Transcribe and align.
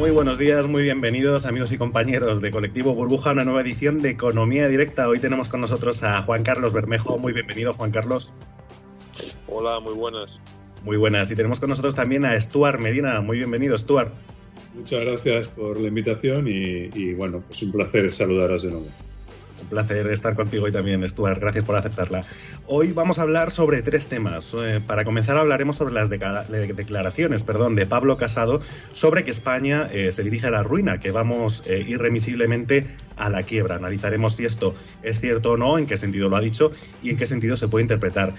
Muy 0.00 0.12
buenos 0.12 0.38
días, 0.38 0.66
muy 0.66 0.84
bienvenidos 0.84 1.44
amigos 1.44 1.70
y 1.72 1.76
compañeros 1.76 2.40
de 2.40 2.50
Colectivo 2.50 2.94
Burbuja, 2.94 3.32
una 3.32 3.44
nueva 3.44 3.60
edición 3.60 3.98
de 3.98 4.08
Economía 4.08 4.66
Directa. 4.66 5.06
Hoy 5.06 5.18
tenemos 5.18 5.50
con 5.50 5.60
nosotros 5.60 6.02
a 6.02 6.22
Juan 6.22 6.42
Carlos 6.42 6.72
Bermejo. 6.72 7.18
Muy 7.18 7.34
bienvenido, 7.34 7.74
Juan 7.74 7.90
Carlos. 7.90 8.32
Hola, 9.46 9.78
muy 9.78 9.92
buenas. 9.92 10.30
Muy 10.84 10.96
buenas. 10.96 11.30
Y 11.30 11.34
tenemos 11.34 11.60
con 11.60 11.68
nosotros 11.68 11.94
también 11.94 12.24
a 12.24 12.40
Stuart 12.40 12.80
Medina. 12.80 13.20
Muy 13.20 13.36
bienvenido, 13.36 13.76
Stuart. 13.76 14.10
Muchas 14.74 15.00
gracias 15.04 15.48
por 15.48 15.78
la 15.78 15.88
invitación 15.88 16.48
y, 16.48 16.88
y 16.94 17.12
bueno, 17.12 17.42
pues 17.46 17.62
un 17.62 17.70
placer 17.70 18.10
saludaros 18.10 18.62
de 18.62 18.70
nuevo. 18.70 18.86
Un 19.60 19.68
placer 19.68 20.06
estar 20.08 20.34
contigo 20.34 20.64
hoy 20.64 20.72
también, 20.72 21.06
Stuart. 21.08 21.40
Gracias 21.40 21.64
por 21.64 21.76
aceptarla. 21.76 22.22
Hoy 22.66 22.92
vamos 22.92 23.18
a 23.18 23.22
hablar 23.22 23.50
sobre 23.50 23.82
tres 23.82 24.06
temas. 24.06 24.54
Eh, 24.58 24.80
para 24.86 25.04
comenzar 25.04 25.36
hablaremos 25.36 25.76
sobre 25.76 25.94
las 25.94 26.08
declaraciones 26.08 27.42
perdón, 27.42 27.74
de 27.74 27.86
Pablo 27.86 28.16
Casado 28.16 28.60
sobre 28.92 29.24
que 29.24 29.30
España 29.30 29.88
eh, 29.92 30.12
se 30.12 30.22
dirige 30.22 30.46
a 30.46 30.50
la 30.50 30.62
ruina, 30.62 31.00
que 31.00 31.10
vamos 31.10 31.62
eh, 31.66 31.84
irremisiblemente 31.86 32.86
a 33.16 33.30
la 33.30 33.42
quiebra. 33.42 33.76
Analizaremos 33.76 34.36
si 34.36 34.44
esto 34.44 34.74
es 35.02 35.20
cierto 35.20 35.52
o 35.52 35.56
no, 35.56 35.78
en 35.78 35.86
qué 35.86 35.96
sentido 35.96 36.28
lo 36.28 36.36
ha 36.36 36.40
dicho 36.40 36.72
y 37.02 37.10
en 37.10 37.16
qué 37.16 37.26
sentido 37.26 37.56
se 37.56 37.68
puede 37.68 37.82
interpretar. 37.82 38.34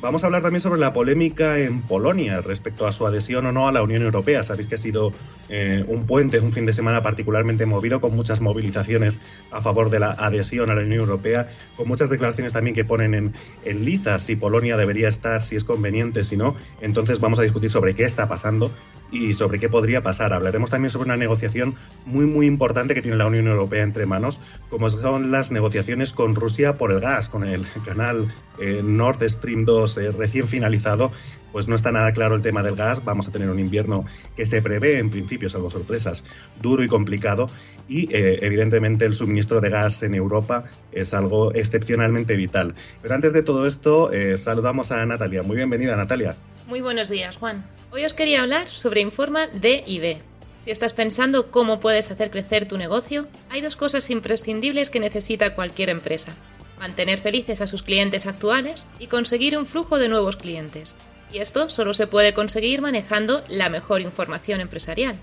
Vamos 0.00 0.22
a 0.22 0.26
hablar 0.26 0.42
también 0.42 0.60
sobre 0.60 0.78
la 0.78 0.92
polémica 0.92 1.58
en 1.58 1.80
Polonia 1.80 2.42
respecto 2.42 2.86
a 2.86 2.92
su 2.92 3.06
adhesión 3.06 3.46
o 3.46 3.52
no 3.52 3.68
a 3.68 3.72
la 3.72 3.82
Unión 3.82 4.02
Europea. 4.02 4.42
Sabéis 4.42 4.66
que 4.66 4.74
ha 4.74 4.78
sido 4.78 5.12
eh, 5.48 5.82
un 5.88 6.06
puente, 6.06 6.40
un 6.40 6.52
fin 6.52 6.66
de 6.66 6.74
semana 6.74 7.02
particularmente 7.02 7.64
movido, 7.64 8.02
con 8.02 8.14
muchas 8.14 8.42
movilizaciones 8.42 9.18
a 9.50 9.62
favor 9.62 9.88
de 9.88 10.00
la 10.00 10.10
adhesión 10.10 10.70
a 10.70 10.74
la 10.74 10.82
Unión 10.82 11.00
Europea, 11.00 11.48
con 11.76 11.88
muchas 11.88 12.10
declaraciones 12.10 12.52
también 12.52 12.74
que 12.74 12.84
ponen 12.84 13.14
en, 13.14 13.34
en 13.64 13.84
liza 13.84 14.18
si 14.18 14.36
Polonia 14.36 14.76
debería 14.76 15.08
estar, 15.08 15.40
si 15.40 15.56
es 15.56 15.64
conveniente, 15.64 16.22
si 16.22 16.36
no. 16.36 16.54
Entonces 16.82 17.18
vamos 17.18 17.38
a 17.38 17.42
discutir 17.42 17.70
sobre 17.70 17.94
qué 17.94 18.04
está 18.04 18.28
pasando 18.28 18.70
y 19.10 19.34
sobre 19.34 19.58
qué 19.58 19.68
podría 19.68 20.02
pasar. 20.02 20.32
Hablaremos 20.32 20.70
también 20.70 20.90
sobre 20.90 21.06
una 21.06 21.16
negociación 21.16 21.76
muy, 22.04 22.26
muy 22.26 22.46
importante 22.46 22.94
que 22.94 23.02
tiene 23.02 23.16
la 23.16 23.26
Unión 23.26 23.46
Europea 23.46 23.82
entre 23.82 24.06
manos, 24.06 24.40
como 24.70 24.90
son 24.90 25.30
las 25.30 25.50
negociaciones 25.50 26.12
con 26.12 26.34
Rusia 26.34 26.76
por 26.78 26.92
el 26.92 27.00
gas, 27.00 27.28
con 27.28 27.44
el 27.44 27.66
canal 27.84 28.32
eh, 28.58 28.82
Nord 28.82 29.22
Stream 29.28 29.64
2 29.64 29.98
eh, 29.98 30.10
recién 30.10 30.48
finalizado. 30.48 31.12
Pues 31.52 31.68
no 31.68 31.76
está 31.76 31.92
nada 31.92 32.12
claro 32.12 32.34
el 32.34 32.42
tema 32.42 32.64
del 32.64 32.74
gas. 32.74 33.04
Vamos 33.04 33.28
a 33.28 33.30
tener 33.30 33.48
un 33.48 33.60
invierno 33.60 34.04
que 34.36 34.44
se 34.44 34.60
prevé, 34.60 34.98
en 34.98 35.10
principio, 35.10 35.48
salvo 35.48 35.70
sorpresas, 35.70 36.24
duro 36.60 36.82
y 36.82 36.88
complicado. 36.88 37.48
Y 37.86 38.12
eh, 38.12 38.38
evidentemente 38.42 39.04
el 39.04 39.14
suministro 39.14 39.60
de 39.60 39.70
gas 39.70 40.02
en 40.02 40.16
Europa 40.16 40.64
es 40.90 41.14
algo 41.14 41.54
excepcionalmente 41.54 42.34
vital. 42.34 42.74
Pero 43.02 43.14
antes 43.14 43.32
de 43.32 43.44
todo 43.44 43.68
esto, 43.68 44.10
saludamos 44.36 44.90
a 44.90 45.06
Natalia. 45.06 45.44
Muy 45.44 45.56
bienvenida, 45.56 45.94
Natalia. 45.94 46.34
Muy 46.66 46.80
buenos 46.80 47.10
días, 47.10 47.36
Juan. 47.36 47.62
Hoy 47.92 48.06
os 48.06 48.14
quería 48.14 48.40
hablar 48.40 48.68
sobre 48.68 49.02
Informa 49.02 49.48
D 49.48 49.84
y 49.86 49.98
B. 49.98 50.16
Si 50.64 50.70
estás 50.70 50.94
pensando 50.94 51.50
cómo 51.50 51.78
puedes 51.78 52.10
hacer 52.10 52.30
crecer 52.30 52.66
tu 52.66 52.78
negocio, 52.78 53.26
hay 53.50 53.60
dos 53.60 53.76
cosas 53.76 54.08
imprescindibles 54.08 54.88
que 54.88 54.98
necesita 54.98 55.54
cualquier 55.54 55.90
empresa. 55.90 56.32
Mantener 56.78 57.18
felices 57.18 57.60
a 57.60 57.66
sus 57.66 57.82
clientes 57.82 58.26
actuales 58.26 58.86
y 58.98 59.08
conseguir 59.08 59.58
un 59.58 59.66
flujo 59.66 59.98
de 59.98 60.08
nuevos 60.08 60.38
clientes. 60.38 60.94
Y 61.30 61.38
esto 61.38 61.68
solo 61.68 61.92
se 61.92 62.06
puede 62.06 62.32
conseguir 62.32 62.80
manejando 62.80 63.44
la 63.48 63.68
mejor 63.68 64.00
información 64.00 64.62
empresarial. 64.62 65.16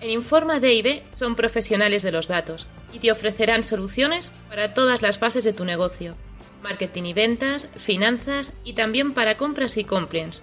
En 0.00 0.08
Informa 0.08 0.58
D&B 0.58 1.02
son 1.12 1.36
profesionales 1.36 2.02
de 2.02 2.12
los 2.12 2.28
datos 2.28 2.66
y 2.94 2.98
te 3.00 3.12
ofrecerán 3.12 3.62
soluciones 3.62 4.30
para 4.48 4.72
todas 4.72 5.02
las 5.02 5.18
fases 5.18 5.44
de 5.44 5.52
tu 5.52 5.66
negocio. 5.66 6.16
Marketing 6.62 7.02
y 7.02 7.12
ventas, 7.12 7.68
finanzas 7.76 8.52
y 8.64 8.72
también 8.72 9.12
para 9.12 9.34
compras 9.34 9.76
y 9.76 9.84
compliance. 9.84 10.40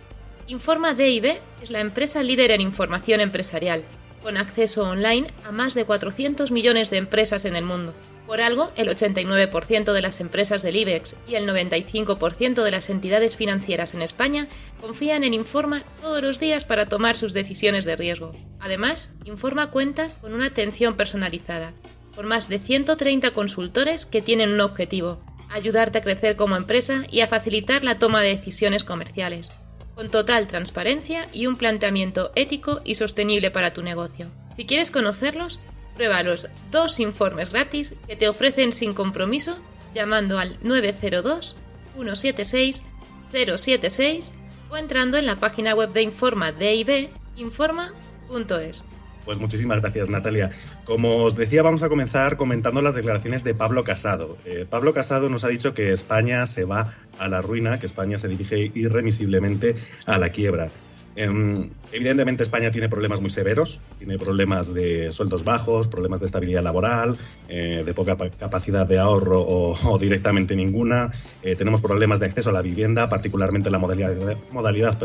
Informa 0.47 0.94
D&B 0.94 1.39
es 1.63 1.72
la 1.72 1.79
empresa 1.79 2.22
líder 2.22 2.51
en 2.51 2.61
información 2.61 3.19
empresarial, 3.19 3.83
con 4.22 4.38
acceso 4.38 4.88
online 4.88 5.33
a 5.44 5.51
más 5.51 5.73
de 5.73 5.85
400 5.85 6.51
millones 6.51 6.91
de 6.91 6.97
empresas 6.97 7.45
en 7.45 7.56
el 7.56 7.66
mundo. 7.66 7.95
Por 8.28 8.41
algo, 8.41 8.72
el 8.75 8.88
89% 8.88 9.91
de 9.91 10.01
las 10.03 10.19
empresas 10.19 10.61
del 10.61 10.75
IBEX 10.75 11.16
y 11.28 11.34
el 11.34 11.50
95% 11.50 12.61
de 12.61 12.72
las 12.72 12.91
entidades 12.91 13.35
financieras 13.35 13.95
en 13.95 14.03
España 14.03 14.47
confían 14.79 15.23
en 15.23 15.34
Informa 15.34 15.81
todos 16.00 16.22
los 16.22 16.39
días 16.39 16.63
para 16.63 16.85
tomar 16.85 17.17
sus 17.17 17.34
decisiones 17.34 17.84
de 17.84 17.95
riesgo. 17.95 18.31
Además, 18.59 19.16
Informa 19.25 19.72
cuenta 19.72 20.09
con 20.22 20.35
una 20.35 20.45
atención 20.45 20.95
personalizada, 20.95 21.73
por 22.16 22.28
más 22.28 22.50
de 22.50 22.59
130 22.59 23.31
consultores 23.31 24.05
que 24.05 24.22
tienen 24.22 24.51
un 24.51 24.61
objetivo, 24.61 25.19
ayudarte 25.50 25.97
a 25.97 26.03
crecer 26.03 26.35
como 26.35 26.55
empresa 26.55 27.03
y 27.09 27.22
a 27.22 27.28
facilitar 27.28 27.84
la 27.84 27.97
toma 27.97 28.22
de 28.22 28.29
decisiones 28.29 28.84
comerciales, 28.84 29.50
con 29.95 30.09
total 30.09 30.47
transparencia 30.47 31.28
y 31.33 31.47
un 31.47 31.56
planteamiento 31.56 32.31
ético 32.35 32.81
y 32.83 32.95
sostenible 32.95 33.50
para 33.50 33.73
tu 33.73 33.81
negocio. 33.81 34.28
Si 34.56 34.66
quieres 34.66 34.91
conocerlos, 34.91 35.59
Prueba 35.95 36.23
los 36.23 36.50
dos 36.72 37.00
informes 37.00 37.51
gratis 37.51 37.95
que 38.07 38.17
te 38.17 38.28
ofrecen 38.28 38.73
sin 38.73 38.94
compromiso 38.94 39.57
llamando 39.94 40.39
al 40.39 40.57
902 40.61 41.55
176 41.95 42.84
076 43.31 44.34
o 44.69 44.78
entrando 44.78 45.17
en 45.17 45.25
la 45.25 45.38
página 45.38 45.73
web 45.73 45.94
de 45.94 46.01
Informa 46.01 46.51
DIB 46.51 47.09
informa.es. 47.38 48.84
Pues 49.25 49.39
muchísimas 49.39 49.81
gracias, 49.81 50.09
Natalia. 50.09 50.51
Como 50.85 51.23
os 51.23 51.35
decía, 51.35 51.63
vamos 51.63 51.83
a 51.83 51.89
comenzar 51.89 52.37
comentando 52.37 52.81
las 52.81 52.93
declaraciones 52.93 53.43
de 53.43 53.55
Pablo 53.55 53.83
Casado. 53.83 54.37
Eh, 54.45 54.65
Pablo 54.69 54.93
Casado 54.93 55.29
nos 55.29 55.43
ha 55.43 55.47
dicho 55.47 55.73
que 55.73 55.91
España 55.91 56.45
se 56.45 56.63
va 56.63 56.93
a 57.17 57.27
la 57.27 57.41
ruina, 57.41 57.79
que 57.79 57.87
España 57.87 58.17
se 58.17 58.27
dirige 58.27 58.71
irremisiblemente 58.75 59.75
a 60.05 60.19
la 60.19 60.29
quiebra. 60.29 60.69
Eh, 61.15 61.69
evidentemente 61.93 62.43
España 62.43 62.71
tiene 62.71 62.89
problemas 62.89 63.21
muy 63.21 63.29
severos, 63.29 63.79
tiene 63.97 64.17
problemas 64.17 64.73
de 64.73 65.11
sueldos 65.11 65.45
bajos, 65.45 65.87
problemas 65.87 66.19
de 66.19 66.25
estabilidad 66.25 66.61
laboral, 66.61 67.17
eh, 67.47 67.83
de 67.85 67.93
poca 67.93 68.17
capacidad 68.37 68.85
de 68.85 68.99
ahorro 68.99 69.41
o, 69.47 69.97
directamente 69.97 70.55
ninguna. 70.55 71.11
Eh, 71.41 71.55
tenemos 71.55 71.81
problemas 71.81 72.19
de 72.19 72.27
acceso 72.27 72.49
a 72.49 72.53
la 72.53 72.61
vivienda, 72.61 73.07
particularmente 73.07 73.69
la 73.69 73.79
modalidad, 73.79 74.97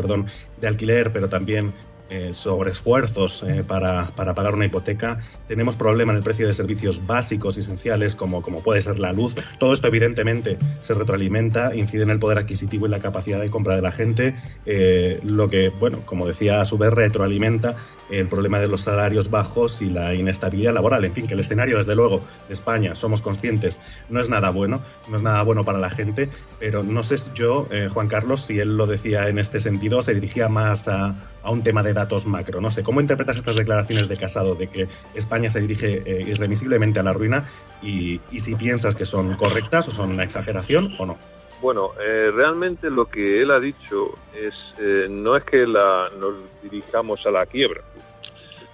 de 0.59 0.67
alquiler, 0.67 1.11
pero 1.13 1.29
también 1.29 1.73
eh, 2.11 2.33
sobre 2.33 2.71
esfuerzos 2.71 3.41
eh, 3.43 3.63
para, 3.65 4.11
para, 4.17 4.35
pagar 4.35 4.53
una 4.53 4.65
hipoteca. 4.65 5.21
Tenemos 5.47 5.77
problemas 5.77 6.11
en 6.11 6.17
el 6.17 6.23
precio 6.23 6.45
de 6.45 6.53
servicios 6.53 7.07
básicos 7.07 7.55
y 7.55 7.61
esenciales 7.61 8.15
como, 8.15 8.41
como 8.41 8.61
puede 8.61 8.81
ser 8.81 8.99
la 8.99 9.13
luz. 9.13 9.33
Todo 9.59 9.71
esto 9.71 9.87
evidentemente 9.87 10.57
se 10.81 10.93
retroalimenta, 10.93 11.73
incide 11.73 12.03
en 12.03 12.09
el 12.09 12.19
poder 12.19 12.37
adquisitivo 12.39 12.85
y 12.85 12.89
la 12.89 12.99
capacidad 12.99 13.39
de 13.39 13.49
compra 13.49 13.77
de 13.77 13.81
la 13.81 13.93
gente, 13.93 14.35
eh, 14.65 15.21
lo 15.23 15.49
que, 15.49 15.69
bueno, 15.69 16.01
como 16.05 16.27
decía, 16.27 16.59
a 16.59 16.65
su 16.65 16.77
vez 16.77 16.91
retroalimenta 16.91 17.77
el 18.11 18.27
problema 18.27 18.59
de 18.59 18.67
los 18.67 18.81
salarios 18.81 19.29
bajos 19.29 19.81
y 19.81 19.89
la 19.89 20.13
inestabilidad 20.13 20.73
laboral. 20.73 21.05
En 21.05 21.13
fin, 21.13 21.27
que 21.27 21.33
el 21.33 21.39
escenario, 21.39 21.77
desde 21.77 21.95
luego, 21.95 22.21
de 22.47 22.53
España, 22.53 22.93
somos 22.95 23.21
conscientes, 23.21 23.79
no 24.09 24.19
es 24.19 24.29
nada 24.29 24.49
bueno, 24.49 24.81
no 25.09 25.17
es 25.17 25.23
nada 25.23 25.41
bueno 25.43 25.63
para 25.63 25.79
la 25.79 25.89
gente, 25.89 26.29
pero 26.59 26.83
no 26.83 27.03
sé 27.03 27.15
yo, 27.33 27.67
eh, 27.71 27.89
Juan 27.91 28.07
Carlos, 28.07 28.43
si 28.43 28.59
él 28.59 28.77
lo 28.77 28.87
decía 28.87 29.27
en 29.27 29.39
este 29.39 29.59
sentido, 29.59 30.01
se 30.01 30.13
dirigía 30.13 30.49
más 30.49 30.87
a, 30.87 31.15
a, 31.43 31.51
un 31.51 31.63
tema 31.63 31.83
de 31.83 31.93
datos 31.93 32.25
macro. 32.25 32.61
No 32.61 32.71
sé, 32.71 32.83
¿cómo 32.83 33.01
interpretas 33.01 33.37
estas 33.37 33.55
declaraciones 33.55 34.07
de 34.07 34.17
Casado 34.17 34.55
de 34.55 34.67
que 34.67 34.87
España 35.15 35.49
se 35.49 35.61
dirige 35.61 36.03
eh, 36.05 36.25
irremisiblemente 36.27 36.99
a 36.99 37.03
la 37.03 37.13
ruina 37.13 37.49
y, 37.81 38.19
y 38.31 38.39
si 38.39 38.55
piensas 38.55 38.95
que 38.95 39.05
son 39.05 39.35
correctas 39.35 39.87
o 39.87 39.91
son 39.91 40.11
una 40.11 40.23
exageración 40.23 40.93
o 40.99 41.05
no? 41.05 41.40
Bueno, 41.61 41.91
eh, 41.99 42.31
realmente 42.33 42.89
lo 42.89 43.05
que 43.05 43.41
él 43.41 43.51
ha 43.51 43.59
dicho 43.59 44.15
es 44.33 44.53
eh, 44.79 45.05
no 45.07 45.35
es 45.35 45.43
que 45.43 45.67
la, 45.67 46.09
nos 46.19 46.33
dirijamos 46.63 47.23
a 47.27 47.31
la 47.31 47.45
quiebra, 47.45 47.83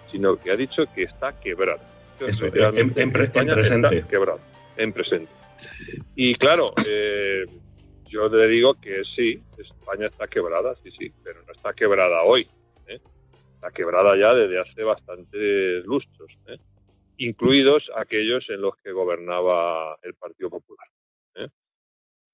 sino 0.09 0.37
que 0.37 0.51
ha 0.51 0.55
dicho 0.55 0.85
que 0.95 1.03
está 1.03 1.37
quebrado. 1.37 1.81
Eso, 2.19 2.45
en, 2.45 2.93
en, 2.95 3.11
pre, 3.11 3.25
en, 3.25 3.47
presente. 3.47 3.97
Está 3.97 4.07
quebrado, 4.07 4.39
en 4.77 4.93
presente. 4.93 5.31
Y 6.15 6.33
claro, 6.35 6.67
eh, 6.87 7.45
yo 8.05 8.29
le 8.29 8.47
digo 8.47 8.73
que 8.75 9.03
sí, 9.15 9.41
España 9.57 10.07
está 10.07 10.27
quebrada, 10.27 10.73
sí, 10.81 10.89
sí, 10.97 11.11
pero 11.23 11.43
no 11.45 11.51
está 11.51 11.73
quebrada 11.73 12.23
hoy. 12.23 12.47
¿eh? 12.87 13.01
Está 13.55 13.69
quebrada 13.71 14.17
ya 14.17 14.33
desde 14.33 14.61
hace 14.61 14.83
bastantes 14.83 15.85
lustros, 15.85 16.31
¿eh? 16.47 16.57
incluidos 17.17 17.91
aquellos 17.97 18.49
en 18.49 18.61
los 18.61 18.77
que 18.77 18.93
gobernaba 18.93 19.97
el 20.03 20.13
Partido 20.13 20.49
Popular. 20.49 20.87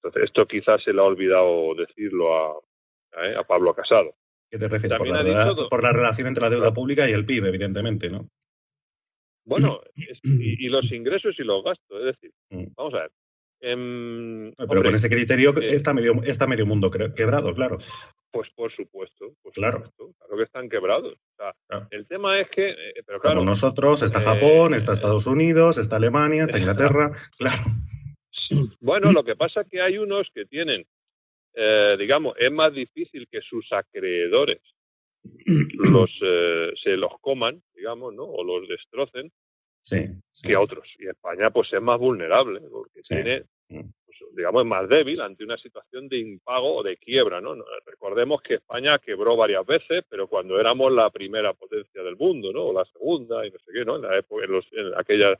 ¿Eh? 0.04 0.08
Entonces, 0.08 0.24
esto 0.24 0.46
quizás 0.46 0.82
se 0.82 0.92
le 0.92 1.00
ha 1.00 1.04
olvidado 1.04 1.74
decirlo 1.74 2.36
a, 2.36 2.58
a, 3.38 3.44
Pablo 3.44 3.74
Casado. 3.74 4.14
¿Qué 4.50 4.58
te 4.58 4.68
refieres? 4.68 4.98
Por 4.98 5.08
la, 5.08 5.54
por 5.70 5.82
la, 5.82 5.92
relación 5.92 6.28
entre 6.28 6.42
la 6.42 6.50
deuda 6.50 6.72
pública 6.72 7.08
y 7.08 7.12
el 7.12 7.26
PIB, 7.26 7.46
evidentemente, 7.46 8.10
¿no? 8.10 8.28
Bueno, 9.44 9.80
y, 10.22 10.68
los 10.68 10.90
ingresos 10.92 11.34
y 11.38 11.42
los 11.42 11.62
gastos. 11.64 11.98
Es 12.00 12.04
decir, 12.04 12.32
mm. 12.50 12.74
vamos 12.76 12.94
a 12.94 12.98
ver. 12.98 13.10
Em, 13.60 14.52
pero 14.68 14.82
con 14.82 14.94
ese 14.94 15.08
criterio 15.08 15.56
eh, 15.56 15.74
está, 15.74 15.94
medio, 15.94 16.22
está 16.24 16.46
medio 16.46 16.66
mundo 16.66 16.90
quebrado, 16.90 17.54
claro. 17.54 17.78
Pues 18.30 18.50
por 18.54 18.70
supuesto, 18.74 19.32
claro. 19.54 19.84
claro 19.96 20.36
que 20.36 20.42
están 20.42 20.68
quebrados. 20.68 21.14
El 21.90 22.06
tema 22.06 22.38
es 22.40 22.50
que, 22.50 22.70
eh, 22.70 23.02
pero 23.06 23.20
claro, 23.20 23.38
Como 23.38 23.50
nosotros, 23.50 24.02
está 24.02 24.20
eh, 24.20 24.24
Japón, 24.24 24.74
está 24.74 24.92
Estados 24.92 25.26
Unidos, 25.26 25.78
está 25.78 25.96
Alemania, 25.96 26.44
está 26.44 26.58
Inglaterra, 26.58 27.12
claro. 27.38 27.62
Bueno, 28.80 29.12
lo 29.12 29.24
que 29.24 29.34
pasa 29.34 29.62
es 29.62 29.68
que 29.68 29.80
hay 29.80 29.98
unos 29.98 30.28
que 30.34 30.44
tienen, 30.44 30.86
digamos, 31.98 32.34
es 32.38 32.52
más 32.52 32.72
difícil 32.72 33.28
que 33.28 33.40
sus 33.40 33.72
acreedores 33.72 34.60
los 35.74 36.10
se 36.82 36.96
los 36.96 37.12
coman, 37.20 37.62
digamos, 37.74 38.14
¿no? 38.14 38.24
O 38.24 38.44
los 38.44 38.68
destrocen, 38.68 39.32
que 40.42 40.56
otros. 40.56 40.88
Y 40.98 41.08
España 41.08 41.50
pues 41.50 41.72
es 41.72 41.82
más 41.82 41.98
vulnerable 41.98 42.60
porque 42.70 43.02
tiene, 43.02 43.44
mm. 43.68 43.80
pues, 44.06 44.18
digamos, 44.36 44.62
es 44.62 44.68
más 44.68 44.88
débil 44.88 45.20
ante 45.20 45.44
una 45.44 45.58
situación 45.58 46.08
de 46.08 46.18
impago 46.18 46.76
o 46.76 46.82
de 46.82 46.96
quiebra. 46.96 47.40
¿no? 47.40 47.54
Recordemos 47.84 48.40
que 48.42 48.54
España 48.54 48.98
quebró 48.98 49.36
varias 49.36 49.66
veces, 49.66 50.04
pero 50.08 50.26
cuando 50.26 50.58
éramos 50.58 50.92
la 50.92 51.10
primera 51.10 51.52
potencia 51.52 52.02
del 52.02 52.16
mundo, 52.16 52.52
¿no? 52.52 52.64
o 52.66 52.72
la 52.72 52.84
segunda 52.86 53.46
y 53.46 53.50
no 53.50 53.58
sé 53.58 53.72
qué, 53.72 53.84
¿no? 53.84 53.96
en, 53.96 54.02
la 54.02 54.18
época, 54.18 54.44
en, 54.46 54.94
aquella, 54.96 55.38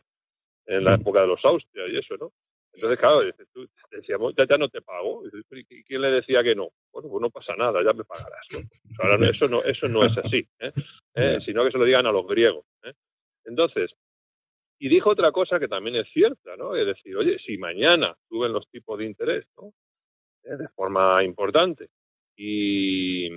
en 0.66 0.84
la 0.84 0.94
época 0.94 1.22
de 1.22 1.28
los 1.28 1.44
Austria 1.44 1.86
y 1.88 1.98
eso, 1.98 2.16
¿no? 2.18 2.32
Entonces, 2.74 2.98
claro, 2.98 3.20
tú, 3.52 3.68
decíamos, 3.90 4.34
ya, 4.36 4.56
no 4.56 4.68
te 4.68 4.82
pago. 4.82 5.22
¿Y 5.50 5.84
quién 5.84 6.00
le 6.02 6.10
decía 6.10 6.42
que 6.42 6.54
no? 6.54 6.70
Bueno, 6.92 7.08
pues 7.08 7.22
no 7.22 7.30
pasa 7.30 7.54
nada, 7.56 7.82
ya 7.84 7.92
me 7.92 8.04
pagarás. 8.04 8.46
Ahora, 8.98 9.30
eso, 9.30 9.46
no, 9.48 9.62
eso 9.62 9.88
no 9.88 10.04
es 10.04 10.16
así, 10.18 10.46
¿eh? 10.58 10.72
¿Eh? 11.14 11.38
sino 11.44 11.64
que 11.64 11.70
se 11.70 11.78
lo 11.78 11.84
digan 11.84 12.06
a 12.06 12.12
los 12.12 12.26
griegos. 12.26 12.64
¿eh? 12.82 12.92
Entonces, 13.44 13.92
y 14.78 14.88
dijo 14.88 15.10
otra 15.10 15.30
cosa 15.30 15.60
que 15.60 15.68
también 15.68 15.96
es 15.96 16.08
cierta, 16.12 16.56
¿no? 16.56 16.74
Es 16.74 16.86
decir, 16.86 17.16
oye, 17.16 17.38
si 17.38 17.56
mañana 17.58 18.16
suben 18.28 18.52
los 18.52 18.68
tipos 18.68 18.98
de 18.98 19.06
interés, 19.06 19.46
¿no? 19.56 19.72
De 20.42 20.68
forma 20.68 21.22
importante 21.24 21.88
y, 22.36 23.28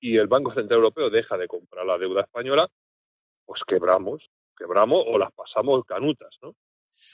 y 0.00 0.16
el 0.16 0.28
Banco 0.28 0.54
Central 0.54 0.78
Europeo 0.78 1.10
deja 1.10 1.36
de 1.36 1.48
comprar 1.48 1.86
la 1.86 1.98
deuda 1.98 2.22
española, 2.22 2.68
pues 3.44 3.62
quebramos, 3.66 4.30
quebramos 4.56 5.04
o 5.06 5.18
las 5.18 5.32
pasamos 5.32 5.84
canutas, 5.84 6.36
¿no? 6.42 6.54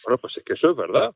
Bueno, 0.05 0.19
pues 0.19 0.37
es 0.37 0.45
que 0.45 0.55
eso 0.55 0.71
es 0.71 0.77
verdad. 0.77 1.15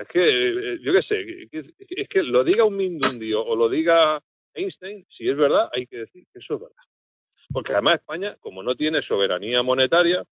Es 0.00 0.08
que, 0.08 0.48
eh, 0.48 0.78
yo 0.80 0.92
qué 0.92 1.02
sé, 1.02 1.48
es 1.50 2.08
que 2.08 2.22
lo 2.22 2.44
diga 2.44 2.64
un 2.64 2.76
Mindundio 2.76 3.44
o 3.44 3.54
lo 3.54 3.68
diga 3.68 4.22
Einstein, 4.54 5.06
si 5.10 5.28
es 5.28 5.36
verdad, 5.36 5.68
hay 5.72 5.86
que 5.86 5.98
decir 5.98 6.24
que 6.32 6.38
eso 6.38 6.54
es 6.54 6.60
verdad. 6.60 6.84
Porque 7.52 7.72
además 7.72 8.00
España, 8.00 8.36
como 8.40 8.62
no 8.62 8.74
tiene 8.74 9.02
soberanía 9.02 9.62
monetaria, 9.62 10.24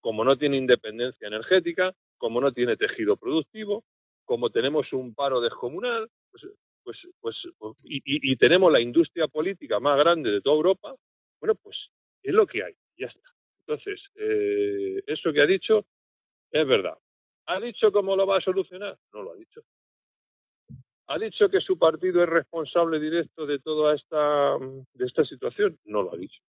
como 0.00 0.24
no 0.24 0.36
tiene 0.36 0.56
independencia 0.56 1.28
energética, 1.28 1.94
como 2.16 2.40
no 2.40 2.52
tiene 2.52 2.76
tejido 2.76 3.16
productivo, 3.16 3.84
como 4.24 4.50
tenemos 4.50 4.92
un 4.92 5.14
paro 5.14 5.40
descomunal, 5.40 6.08
pues, 6.30 6.44
pues, 6.82 6.98
pues, 7.20 7.36
pues 7.58 7.76
y, 7.84 8.36
tenemos 8.36 8.72
la 8.72 8.80
industria 8.80 9.28
política 9.28 9.78
más 9.80 9.98
grande 9.98 10.30
de 10.30 10.40
toda 10.40 10.56
Europa, 10.56 10.94
bueno, 11.40 11.54
pues 11.56 11.76
es 12.22 12.32
lo 12.32 12.46
que 12.46 12.64
hay, 12.64 12.74
ya 12.96 13.06
está. 13.06 13.30
Entonces, 13.66 14.00
eh, 14.16 15.02
eso 15.06 15.32
que 15.32 15.40
ha 15.40 15.46
dicho 15.46 15.84
es 16.50 16.66
verdad. 16.66 16.96
¿Ha 17.46 17.60
dicho 17.60 17.92
cómo 17.92 18.16
lo 18.16 18.26
va 18.26 18.38
a 18.38 18.40
solucionar? 18.40 18.96
No 19.12 19.22
lo 19.22 19.32
ha 19.32 19.36
dicho. 19.36 19.62
¿Ha 21.08 21.18
dicho 21.18 21.48
que 21.48 21.60
su 21.60 21.78
partido 21.78 22.22
es 22.22 22.28
responsable 22.28 23.00
directo 23.00 23.46
de 23.46 23.58
toda 23.58 23.94
esta, 23.94 24.56
de 24.58 25.04
esta 25.04 25.24
situación? 25.24 25.78
No 25.84 26.02
lo 26.02 26.14
ha 26.14 26.16
dicho. 26.16 26.40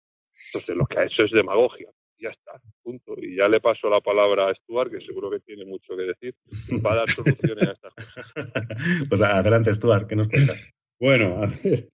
Entonces, 0.49 0.77
lo 0.77 0.87
que 0.87 0.99
ha 0.99 1.05
hecho 1.05 1.25
es 1.25 1.31
demagogia 1.33 1.91
ya 2.23 2.31
está, 2.31 2.53
punto. 2.83 3.15
Y 3.19 3.37
ya 3.37 3.49
le 3.49 3.61
paso 3.61 3.91
la 3.91 4.01
palabra 4.01 4.49
a 4.49 4.55
Stuart, 4.55 4.91
que 4.91 5.05
seguro 5.05 5.31
que 5.31 5.41
tiene 5.41 5.65
mucho 5.65 5.97
que 5.97 6.03
decir, 6.03 6.35
para 6.83 7.01
dar 7.01 7.11
soluciones 7.11 7.69
a 7.69 7.73
estas 7.73 7.95
cosas. 7.95 8.27
Pues 9.09 9.21
adelante, 9.21 9.75
Stuart, 9.75 10.09
¿qué 10.09 10.17
nos 10.17 10.29
cuentas? 10.29 10.71
Bueno, 11.01 11.43
a 11.43 11.47
ver, 11.47 11.89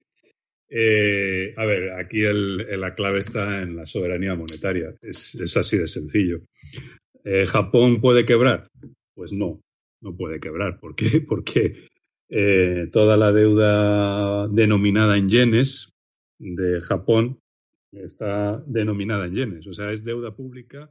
eh, 0.68 1.54
a 1.56 1.64
ver 1.64 1.92
aquí 1.92 2.22
la 2.22 2.92
clave 2.92 3.20
está 3.20 3.62
en 3.62 3.76
la 3.76 3.86
soberanía 3.86 4.34
monetaria, 4.34 4.94
es, 5.00 5.56
así 5.56 5.78
de 5.78 5.88
sencillo. 5.88 6.40
Eh, 7.30 7.44
¿Japón 7.44 8.00
puede 8.00 8.24
quebrar? 8.24 8.70
Pues 9.14 9.34
no, 9.34 9.60
no 10.00 10.16
puede 10.16 10.40
quebrar. 10.40 10.80
¿Por 10.80 10.94
qué? 10.94 11.20
Porque 11.28 11.74
eh, 12.30 12.88
toda 12.90 13.18
la 13.18 13.32
deuda 13.32 14.48
denominada 14.48 15.18
en 15.18 15.28
yenes 15.28 15.94
de 16.38 16.80
Japón 16.80 17.38
está 17.92 18.64
denominada 18.66 19.26
en 19.26 19.34
yenes, 19.34 19.66
o 19.66 19.74
sea, 19.74 19.92
es 19.92 20.04
deuda 20.04 20.34
pública. 20.34 20.90